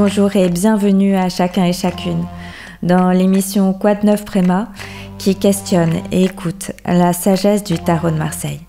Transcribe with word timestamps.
bonjour 0.00 0.36
et 0.36 0.48
bienvenue 0.48 1.16
à 1.16 1.28
chacun 1.28 1.64
et 1.64 1.72
chacune 1.72 2.24
dans 2.84 3.10
l'émission 3.10 3.72
Quad 3.72 4.04
Neuf 4.04 4.24
Préma 4.24 4.68
qui 5.18 5.34
questionne 5.34 5.92
et 6.12 6.22
écoute 6.22 6.70
la 6.84 7.12
sagesse 7.12 7.64
du 7.64 7.80
tarot 7.80 8.12
de 8.12 8.16
Marseille. 8.16 8.60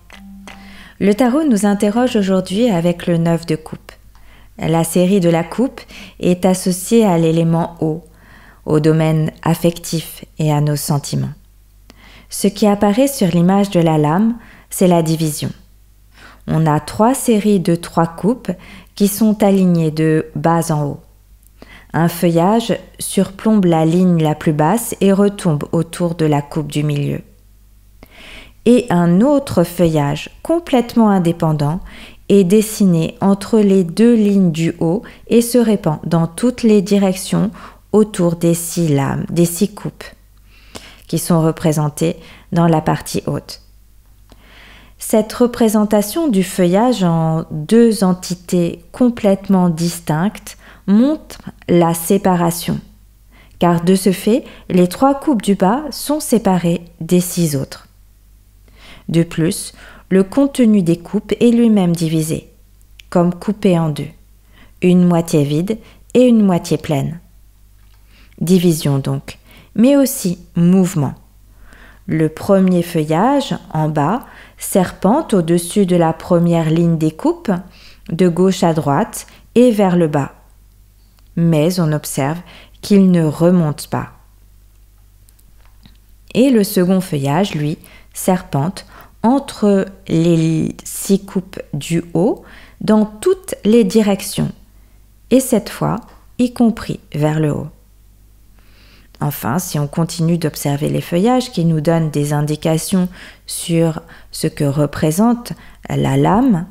Le 0.98 1.14
tarot 1.14 1.44
nous 1.44 1.66
interroge 1.66 2.16
aujourd'hui 2.16 2.68
avec 2.68 3.06
le 3.06 3.16
9 3.16 3.46
de 3.46 3.54
coupe. 3.54 3.92
La 4.58 4.82
série 4.82 5.20
de 5.20 5.30
la 5.30 5.44
coupe 5.44 5.80
est 6.18 6.44
associée 6.44 7.06
à 7.06 7.16
l'élément 7.16 7.76
eau, 7.80 8.02
au 8.66 8.80
domaine 8.80 9.30
affectif 9.44 10.24
et 10.40 10.52
à 10.52 10.60
nos 10.60 10.74
sentiments. 10.74 11.34
Ce 12.28 12.48
qui 12.48 12.66
apparaît 12.66 13.06
sur 13.06 13.28
l'image 13.28 13.70
de 13.70 13.78
la 13.78 13.98
lame, 13.98 14.34
c'est 14.68 14.88
la 14.88 15.04
division. 15.04 15.52
On 16.48 16.66
a 16.66 16.80
trois 16.80 17.14
séries 17.14 17.60
de 17.60 17.76
trois 17.76 18.08
coupes 18.08 18.50
qui 18.96 19.06
sont 19.06 19.44
alignées 19.44 19.92
de 19.92 20.26
bas 20.34 20.72
en 20.72 20.86
haut. 20.86 21.00
Un 21.92 22.08
feuillage 22.08 22.78
surplombe 22.98 23.64
la 23.64 23.84
ligne 23.84 24.22
la 24.22 24.34
plus 24.34 24.52
basse 24.52 24.94
et 25.00 25.12
retombe 25.12 25.64
autour 25.72 26.14
de 26.14 26.24
la 26.24 26.42
coupe 26.42 26.70
du 26.70 26.84
milieu. 26.84 27.20
Et 28.66 28.86
un 28.90 29.20
autre 29.20 29.64
feuillage 29.64 30.30
complètement 30.42 31.10
indépendant 31.10 31.80
est 32.28 32.44
dessiné 32.44 33.16
entre 33.20 33.58
les 33.58 33.82
deux 33.82 34.14
lignes 34.14 34.52
du 34.52 34.74
haut 34.78 35.02
et 35.26 35.40
se 35.42 35.58
répand 35.58 35.98
dans 36.04 36.28
toutes 36.28 36.62
les 36.62 36.80
directions 36.80 37.50
autour 37.92 38.36
des 38.36 38.54
six 38.54 38.88
lames, 38.88 39.26
des 39.30 39.46
six 39.46 39.74
coupes, 39.74 40.04
qui 41.08 41.18
sont 41.18 41.42
représentées 41.42 42.16
dans 42.52 42.68
la 42.68 42.80
partie 42.80 43.24
haute. 43.26 43.62
Cette 44.98 45.32
représentation 45.32 46.28
du 46.28 46.44
feuillage 46.44 47.02
en 47.02 47.46
deux 47.50 48.04
entités 48.04 48.84
complètement 48.92 49.68
distinctes 49.68 50.56
montre 50.90 51.40
la 51.68 51.94
séparation, 51.94 52.80
car 53.58 53.82
de 53.82 53.94
ce 53.94 54.12
fait, 54.12 54.44
les 54.68 54.88
trois 54.88 55.18
coupes 55.18 55.42
du 55.42 55.54
bas 55.54 55.84
sont 55.90 56.20
séparées 56.20 56.82
des 57.00 57.20
six 57.20 57.56
autres. 57.56 57.86
De 59.08 59.22
plus, 59.22 59.72
le 60.10 60.24
contenu 60.24 60.82
des 60.82 60.98
coupes 60.98 61.32
est 61.40 61.52
lui-même 61.52 61.94
divisé, 61.94 62.50
comme 63.08 63.34
coupé 63.34 63.78
en 63.78 63.88
deux, 63.88 64.08
une 64.82 65.06
moitié 65.06 65.44
vide 65.44 65.78
et 66.14 66.26
une 66.26 66.44
moitié 66.44 66.76
pleine. 66.76 67.20
Division 68.40 68.98
donc, 68.98 69.38
mais 69.74 69.96
aussi 69.96 70.38
mouvement. 70.56 71.14
Le 72.06 72.28
premier 72.28 72.82
feuillage, 72.82 73.54
en 73.72 73.88
bas, 73.88 74.26
serpente 74.58 75.34
au-dessus 75.34 75.86
de 75.86 75.96
la 75.96 76.12
première 76.12 76.70
ligne 76.70 76.98
des 76.98 77.12
coupes, 77.12 77.52
de 78.10 78.28
gauche 78.28 78.64
à 78.64 78.74
droite 78.74 79.26
et 79.54 79.70
vers 79.70 79.96
le 79.96 80.08
bas 80.08 80.39
mais 81.40 81.80
on 81.80 81.92
observe 81.92 82.38
qu'il 82.82 83.10
ne 83.10 83.24
remonte 83.24 83.88
pas. 83.88 84.10
Et 86.34 86.50
le 86.50 86.62
second 86.62 87.00
feuillage, 87.00 87.54
lui, 87.54 87.78
serpente 88.12 88.86
entre 89.22 89.86
les 90.06 90.76
six 90.84 91.24
coupes 91.24 91.60
du 91.72 92.04
haut 92.14 92.44
dans 92.80 93.04
toutes 93.04 93.54
les 93.64 93.84
directions, 93.84 94.52
et 95.30 95.40
cette 95.40 95.68
fois, 95.68 96.00
y 96.38 96.52
compris 96.52 97.00
vers 97.14 97.40
le 97.40 97.52
haut. 97.52 97.68
Enfin, 99.20 99.58
si 99.58 99.78
on 99.78 99.86
continue 99.86 100.38
d'observer 100.38 100.88
les 100.88 101.02
feuillages 101.02 101.52
qui 101.52 101.66
nous 101.66 101.82
donnent 101.82 102.10
des 102.10 102.32
indications 102.32 103.08
sur 103.46 104.00
ce 104.30 104.46
que 104.46 104.64
représente 104.64 105.52
la 105.90 106.16
lame 106.16 106.66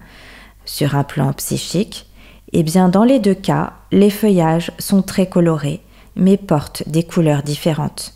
sur 0.66 0.95
un 0.95 1.04
plan 1.04 1.31
psychique, 1.33 2.08
eh 2.53 2.64
dans 2.64 3.03
les 3.03 3.19
deux 3.19 3.36
cas, 3.36 3.73
les 3.92 4.09
feuillages 4.09 4.72
sont 4.80 5.02
très 5.02 5.28
colorés, 5.28 5.82
mais 6.15 6.37
portent 6.37 6.87
des 6.87 7.04
couleurs 7.04 7.43
différentes. 7.43 8.14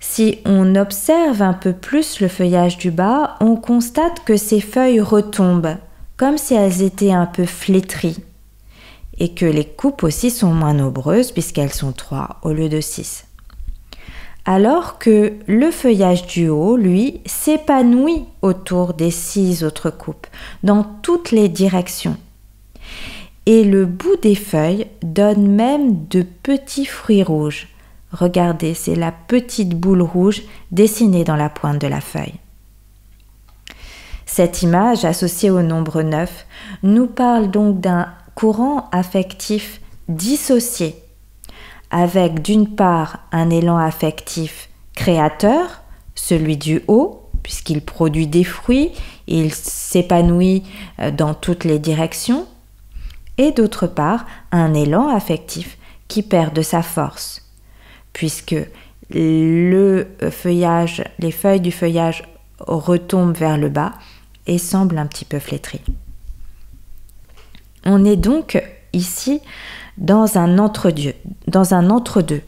Si 0.00 0.40
on 0.44 0.74
observe 0.74 1.42
un 1.42 1.54
peu 1.54 1.72
plus 1.72 2.20
le 2.20 2.28
feuillage 2.28 2.76
du 2.76 2.90
bas, 2.90 3.36
on 3.40 3.56
constate 3.56 4.24
que 4.24 4.36
ces 4.36 4.60
feuilles 4.60 5.00
retombent, 5.00 5.76
comme 6.16 6.36
si 6.36 6.54
elles 6.54 6.82
étaient 6.82 7.12
un 7.12 7.26
peu 7.26 7.46
flétries, 7.46 8.18
et 9.18 9.32
que 9.32 9.46
les 9.46 9.64
coupes 9.64 10.02
aussi 10.02 10.30
sont 10.30 10.52
moins 10.52 10.74
nombreuses 10.74 11.32
puisqu'elles 11.32 11.72
sont 11.72 11.92
trois 11.92 12.40
au 12.42 12.52
lieu 12.52 12.68
de 12.68 12.80
six. 12.80 13.24
Alors 14.44 14.98
que 14.98 15.34
le 15.46 15.70
feuillage 15.70 16.26
du 16.26 16.48
haut, 16.48 16.76
lui, 16.76 17.20
s'épanouit 17.24 18.24
autour 18.42 18.94
des 18.94 19.12
six 19.12 19.62
autres 19.62 19.90
coupes, 19.90 20.26
dans 20.64 20.82
toutes 20.82 21.30
les 21.30 21.48
directions 21.48 22.16
et 23.46 23.64
le 23.64 23.86
bout 23.86 24.16
des 24.22 24.34
feuilles 24.34 24.86
donne 25.02 25.48
même 25.48 26.06
de 26.08 26.22
petits 26.22 26.86
fruits 26.86 27.22
rouges. 27.22 27.68
Regardez, 28.12 28.74
c'est 28.74 28.94
la 28.94 29.12
petite 29.12 29.70
boule 29.70 30.02
rouge 30.02 30.42
dessinée 30.70 31.24
dans 31.24 31.36
la 31.36 31.48
pointe 31.48 31.80
de 31.80 31.86
la 31.86 32.00
feuille. 32.00 32.34
Cette 34.26 34.62
image 34.62 35.04
associée 35.04 35.50
au 35.50 35.62
nombre 35.62 36.02
9 36.02 36.46
nous 36.82 37.06
parle 37.06 37.50
donc 37.50 37.80
d'un 37.80 38.08
courant 38.34 38.88
affectif 38.92 39.80
dissocié, 40.08 40.96
avec 41.90 42.42
d'une 42.42 42.74
part 42.74 43.20
un 43.32 43.50
élan 43.50 43.76
affectif 43.76 44.70
créateur, 44.94 45.82
celui 46.14 46.56
du 46.56 46.82
haut, 46.88 47.28
puisqu'il 47.42 47.82
produit 47.82 48.26
des 48.26 48.44
fruits, 48.44 48.92
il 49.26 49.52
s'épanouit 49.52 50.62
euh, 50.98 51.10
dans 51.10 51.34
toutes 51.34 51.64
les 51.64 51.78
directions, 51.78 52.46
et 53.38 53.52
d'autre 53.52 53.86
part 53.86 54.26
un 54.50 54.74
élan 54.74 55.08
affectif 55.08 55.78
qui 56.08 56.22
perd 56.22 56.54
de 56.54 56.62
sa 56.62 56.82
force, 56.82 57.42
puisque 58.12 58.56
le 59.10 60.06
feuillage, 60.30 61.04
les 61.18 61.32
feuilles 61.32 61.60
du 61.60 61.72
feuillage 61.72 62.24
retombent 62.58 63.36
vers 63.36 63.58
le 63.58 63.68
bas 63.68 63.92
et 64.46 64.58
semblent 64.58 64.98
un 64.98 65.06
petit 65.06 65.24
peu 65.24 65.38
flétries. 65.38 65.82
On 67.84 68.04
est 68.04 68.16
donc 68.16 68.62
ici 68.92 69.40
dans 69.98 70.38
un 70.38 70.58
entre-deux, 70.58 71.14
dans 71.48 71.74
un 71.74 71.90
entre-deux. 71.90 72.42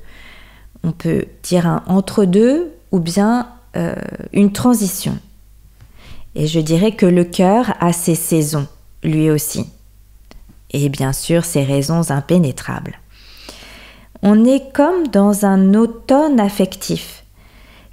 On 0.83 0.93
peut 0.93 1.25
dire 1.43 1.67
un 1.67 1.83
entre-deux 1.87 2.73
ou 2.93 3.01
bien 3.01 3.49
euh, 3.77 3.95
une 4.33 4.53
transition. 4.53 5.19
Et 6.35 6.47
je 6.47 6.61
dirais 6.61 6.93
que 6.93 7.07
le 7.07 7.25
cœur 7.25 7.75
a 7.81 7.93
ses 7.93 8.15
saisons, 8.15 8.67
lui 9.03 9.31
aussi 9.31 9.67
et 10.75 10.89
bien 10.89 11.13
sûr 11.13 11.45
ses 11.45 11.63
raisons 11.63 12.11
impénétrables. 12.11 12.99
On 14.23 14.45
est 14.45 14.73
comme 14.73 15.07
dans 15.09 15.47
un 15.47 15.75
automne 15.75 16.41
affectif 16.41 17.25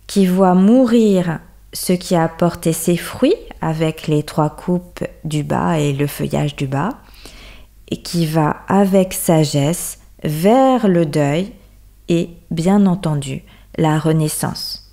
qui 0.08 0.26
voit 0.26 0.56
mourir 0.56 1.40
ce 1.74 1.94
qui 1.94 2.16
a 2.16 2.28
porté 2.28 2.74
ses 2.74 2.98
fruits 2.98 3.36
avec 3.62 4.08
les 4.08 4.24
trois 4.24 4.50
coupes 4.50 5.06
du 5.24 5.44
bas 5.44 5.80
et 5.80 5.94
le 5.94 6.08
feuillage 6.08 6.56
du 6.56 6.68
bas, 6.68 6.90
et 7.90 8.02
qui 8.02 8.26
va 8.26 8.58
avec 8.68 9.14
sagesse 9.14 10.00
vers 10.24 10.88
le 10.88 11.06
deuil 11.06 11.54
et, 12.10 12.30
bien 12.50 12.88
entendu, 12.88 13.44
la 13.78 14.00
renaissance. 14.00 14.92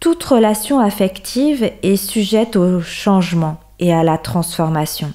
Toute 0.00 0.22
relation 0.22 0.78
affective 0.78 1.72
est 1.82 1.96
sujette 1.96 2.54
au 2.54 2.80
changement 2.80 3.58
et 3.80 3.92
à 3.92 4.04
la 4.04 4.16
transformation. 4.16 5.12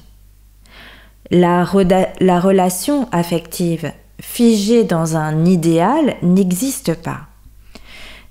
La, 1.31 1.63
relation 1.63 3.07
affective 3.11 3.91
figée 4.19 4.83
dans 4.83 5.15
un 5.15 5.45
idéal 5.45 6.15
n'existe 6.21 6.95
pas. 6.95 7.21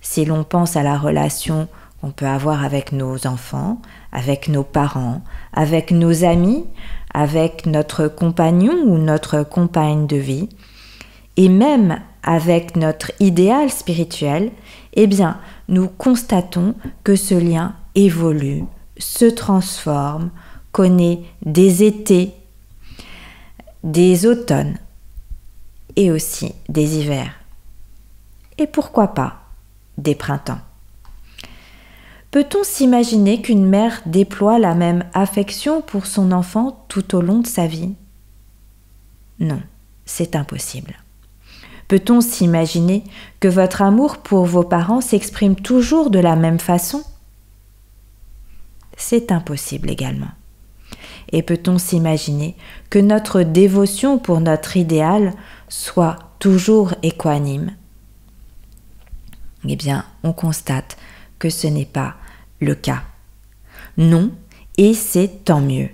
Si 0.00 0.25
l'on 0.25 0.44
pense 0.44 0.76
à 0.76 0.82
la 0.82 0.98
relation 0.98 1.69
qu'on 2.00 2.10
peut 2.10 2.26
avoir 2.26 2.64
avec 2.64 2.93
nos 2.93 3.26
enfants, 3.26 3.81
avec 4.12 4.49
nos 4.49 4.64
parents, 4.64 5.22
avec 5.52 5.90
nos 5.90 6.25
amis, 6.25 6.64
avec 7.14 7.67
notre 7.67 8.08
compagnon 8.08 8.75
ou 8.87 8.99
notre 8.99 9.43
compagne 9.43 10.06
de 10.06 10.17
vie, 10.17 10.49
et 11.37 11.49
même 11.49 11.99
avec 12.22 12.76
notre 12.76 13.11
idéal 13.20 13.70
spirituel, 13.70 14.50
eh 14.94 15.06
bien, 15.06 15.38
nous 15.69 15.88
constatons 15.88 16.75
que 17.05 17.17
ce 17.17 17.34
lien 17.34 17.75
évolue, 17.94 18.64
se 18.99 19.25
transforme, 19.25 20.31
connaît 20.72 21.20
des 21.44 21.84
étés 21.84 22.34
des 23.82 24.26
automnes 24.26 24.76
et 25.96 26.11
aussi 26.11 26.55
des 26.69 26.99
hivers. 26.99 27.34
Et 28.58 28.67
pourquoi 28.67 29.08
pas 29.08 29.43
des 29.99 30.14
printemps. 30.14 30.61
Peut-on 32.31 32.64
s'imaginer 32.64 33.43
qu'une 33.43 33.67
mère 33.67 34.00
déploie 34.06 34.58
la 34.58 34.75
même 34.75 35.05
affection 35.12 35.82
pour 35.82 36.06
son 36.06 36.32
enfant 36.32 36.84
tout 36.88 37.14
au 37.14 37.20
long 37.20 37.40
de 37.40 37.46
sa 37.46 37.67
vie? 37.67 37.94
Non, 39.38 39.61
c'est 40.06 40.34
impossible. 40.34 40.94
Peut-on 41.88 42.23
s'imaginer 42.23 43.05
que 43.40 43.49
votre 43.49 43.82
amour 43.82 44.19
pour 44.19 44.46
vos 44.46 44.64
parents 44.64 45.02
s'exprime 45.02 45.56
toujours 45.56 46.08
de 46.08 46.20
la 46.20 46.37
même 46.37 46.61
façon? 46.61 47.02
C'est 48.96 49.31
impossible 49.31 49.90
également. 49.90 50.31
Et 51.32 51.43
peut-on 51.43 51.79
s'imaginer 51.79 52.56
que 52.90 52.99
notre 52.99 53.43
dévotion 53.43 54.19
pour 54.19 54.40
notre 54.40 54.76
idéal 54.76 55.32
soit 55.69 56.19
toujours 56.38 56.94
équanime? 57.02 57.73
Eh 59.67 59.76
bien, 59.76 60.05
on 60.23 60.32
constate 60.32 60.96
que 61.38 61.49
ce 61.49 61.67
n'est 61.67 61.87
pas 61.87 62.14
le 62.61 62.75
cas. 62.75 63.02
Non, 63.96 64.31
et 64.76 64.94
c'est 64.94 65.44
tant 65.44 65.61
mieux. 65.61 65.88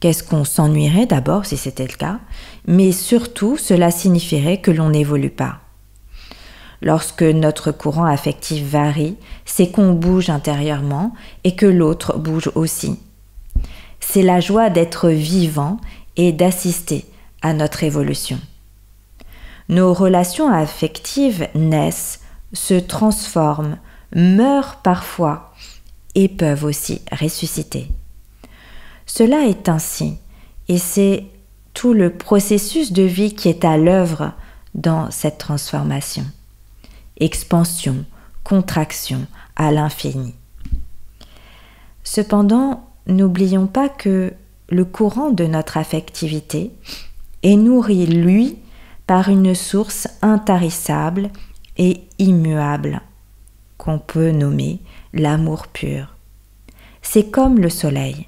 Qu'est-ce 0.00 0.22
qu'on 0.22 0.44
s'ennuierait 0.44 1.06
d'abord 1.06 1.46
si 1.46 1.56
c'était 1.56 1.86
le 1.86 1.96
cas, 1.96 2.20
mais 2.66 2.92
surtout 2.92 3.56
cela 3.56 3.90
signifierait 3.90 4.60
que 4.60 4.70
l'on 4.70 4.90
n'évolue 4.90 5.30
pas. 5.30 5.60
Lorsque 6.82 7.22
notre 7.22 7.72
courant 7.72 8.04
affectif 8.04 8.62
varie, 8.64 9.16
c'est 9.46 9.70
qu'on 9.70 9.94
bouge 9.94 10.28
intérieurement 10.28 11.14
et 11.44 11.56
que 11.56 11.64
l'autre 11.64 12.18
bouge 12.18 12.50
aussi. 12.54 12.98
C'est 14.06 14.22
la 14.22 14.38
joie 14.38 14.70
d'être 14.70 15.08
vivant 15.08 15.78
et 16.16 16.32
d'assister 16.32 17.04
à 17.42 17.52
notre 17.52 17.82
évolution. 17.82 18.38
Nos 19.68 19.92
relations 19.92 20.48
affectives 20.52 21.48
naissent, 21.56 22.20
se 22.52 22.74
transforment, 22.74 23.78
meurent 24.14 24.76
parfois 24.76 25.52
et 26.14 26.28
peuvent 26.28 26.62
aussi 26.62 27.02
ressusciter. 27.10 27.88
Cela 29.06 29.46
est 29.46 29.68
ainsi, 29.68 30.18
et 30.68 30.78
c'est 30.78 31.24
tout 31.72 31.92
le 31.92 32.10
processus 32.10 32.92
de 32.92 33.02
vie 33.02 33.34
qui 33.34 33.48
est 33.48 33.64
à 33.64 33.76
l'œuvre 33.76 34.32
dans 34.74 35.10
cette 35.10 35.38
transformation. 35.38 36.24
Expansion, 37.18 38.04
contraction 38.44 39.26
à 39.56 39.72
l'infini. 39.72 40.34
Cependant, 42.04 42.93
n'oublions 43.06 43.66
pas 43.66 43.88
que 43.88 44.32
le 44.70 44.84
courant 44.84 45.30
de 45.30 45.44
notre 45.44 45.76
affectivité 45.76 46.70
est 47.42 47.56
nourri, 47.56 48.06
lui, 48.06 48.58
par 49.06 49.28
une 49.28 49.54
source 49.54 50.08
intarissable 50.22 51.30
et 51.76 52.02
immuable, 52.18 53.02
qu'on 53.76 53.98
peut 53.98 54.30
nommer 54.30 54.80
l'amour 55.12 55.66
pur. 55.66 56.16
C'est 57.02 57.30
comme 57.30 57.58
le 57.58 57.68
soleil. 57.68 58.26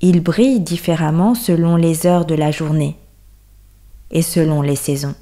Il 0.00 0.20
brille 0.20 0.60
différemment 0.60 1.34
selon 1.34 1.76
les 1.76 2.06
heures 2.06 2.26
de 2.26 2.34
la 2.34 2.50
journée 2.50 2.96
et 4.10 4.22
selon 4.22 4.62
les 4.62 4.76
saisons. 4.76 5.14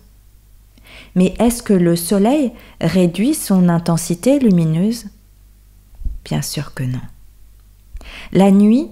Mais 1.15 1.35
est-ce 1.39 1.63
que 1.63 1.73
le 1.73 1.97
soleil 1.97 2.53
réduit 2.81 3.35
son 3.35 3.69
intensité 3.69 4.39
lumineuse? 4.39 5.07
Bien 6.25 6.43
sûr 6.43 6.75
que 6.75 6.85
non. 6.85 7.01
La 8.33 8.51
nuit, 8.51 8.89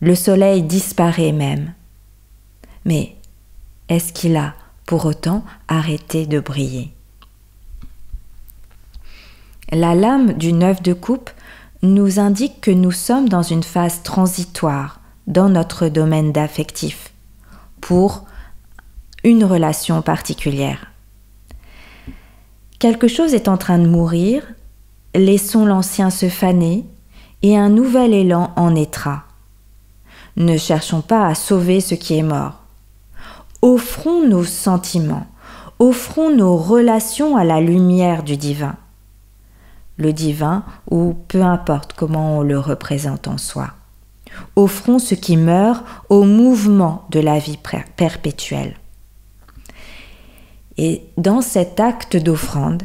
le 0.00 0.14
soleil 0.14 0.62
disparaît 0.62 1.32
même. 1.32 1.74
Mais 2.84 3.16
est-ce 3.88 4.12
qu'il 4.12 4.36
a 4.36 4.54
pour 4.86 5.06
autant 5.06 5.44
arrêté 5.68 6.26
de 6.26 6.40
briller? 6.40 6.92
La 9.70 9.94
lame 9.94 10.34
du 10.34 10.52
neuf 10.52 10.82
de 10.82 10.92
coupe 10.92 11.30
nous 11.82 12.18
indique 12.18 12.60
que 12.60 12.70
nous 12.70 12.92
sommes 12.92 13.28
dans 13.28 13.42
une 13.42 13.62
phase 13.62 14.02
transitoire 14.02 15.00
dans 15.26 15.48
notre 15.48 15.88
domaine 15.88 16.32
d'affectif 16.32 17.12
pour 17.80 18.24
une 19.24 19.44
relation 19.44 20.02
particulière. 20.02 20.92
Quelque 22.78 23.08
chose 23.08 23.34
est 23.34 23.48
en 23.48 23.56
train 23.56 23.78
de 23.78 23.86
mourir, 23.86 24.42
laissons 25.14 25.64
l'ancien 25.64 26.10
se 26.10 26.28
faner 26.28 26.84
et 27.42 27.56
un 27.56 27.68
nouvel 27.68 28.14
élan 28.14 28.52
en 28.56 28.72
naîtra. 28.72 29.24
Ne 30.36 30.56
cherchons 30.56 31.02
pas 31.02 31.26
à 31.26 31.34
sauver 31.34 31.80
ce 31.80 31.94
qui 31.94 32.16
est 32.16 32.22
mort. 32.22 32.60
Offrons 33.60 34.26
nos 34.26 34.44
sentiments, 34.44 35.26
offrons 35.78 36.34
nos 36.34 36.56
relations 36.56 37.36
à 37.36 37.44
la 37.44 37.60
lumière 37.60 38.22
du 38.22 38.36
divin. 38.36 38.76
Le 39.98 40.12
divin, 40.12 40.64
ou 40.90 41.14
peu 41.28 41.42
importe 41.42 41.92
comment 41.92 42.38
on 42.38 42.42
le 42.42 42.58
représente 42.58 43.28
en 43.28 43.38
soi. 43.38 43.70
Offrons 44.56 44.98
ce 44.98 45.14
qui 45.14 45.36
meurt 45.36 45.84
au 46.08 46.24
mouvement 46.24 47.06
de 47.10 47.20
la 47.20 47.38
vie 47.38 47.58
perpétuelle. 47.96 48.76
Et 50.78 51.02
dans 51.18 51.42
cet 51.42 51.80
acte 51.80 52.16
d'offrande, 52.16 52.84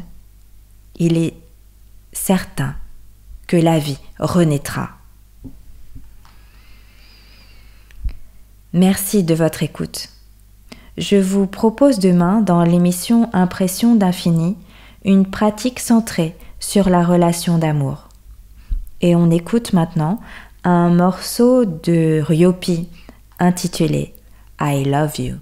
il 0.96 1.16
est 1.16 1.34
certain 2.12 2.74
que 3.48 3.56
la 3.56 3.80
vie 3.80 3.98
renaîtra. 4.20 4.90
Merci 8.72 9.24
de 9.24 9.34
votre 9.34 9.64
écoute. 9.64 10.10
Je 10.96 11.16
vous 11.16 11.46
propose 11.46 11.98
demain, 11.98 12.40
dans 12.40 12.62
l'émission 12.62 13.30
Impression 13.32 13.96
d'infini, 13.96 14.56
une 15.04 15.26
pratique 15.26 15.80
centrée 15.80 16.36
sur 16.60 16.90
la 16.90 17.02
relation 17.02 17.58
d'amour. 17.58 18.08
Et 19.00 19.16
on 19.16 19.30
écoute 19.30 19.72
maintenant 19.72 20.20
un 20.64 20.90
morceau 20.90 21.64
de 21.64 22.20
Ryopi 22.20 22.88
intitulé 23.38 24.14
I 24.60 24.84
Love 24.84 25.18
You. 25.18 25.36